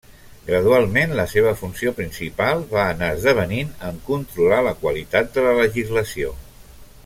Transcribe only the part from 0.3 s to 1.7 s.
Gradualment la seva